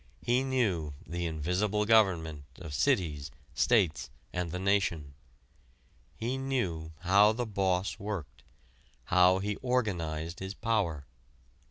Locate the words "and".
4.33-4.49